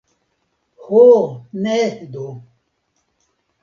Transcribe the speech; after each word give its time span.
Ho 0.85 1.03
ne 1.61 1.77
do! 2.17 2.27